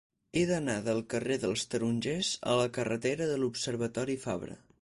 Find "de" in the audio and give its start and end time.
3.35-3.39